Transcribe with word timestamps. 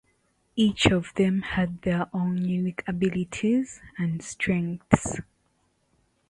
Each 0.55 0.87
of 0.87 1.13
them 1.13 1.43
had 1.43 1.83
their 1.83 2.07
own 2.11 2.43
unique 2.43 2.83
abilities 2.87 3.81
and 3.99 4.23
strengths. 4.23 5.19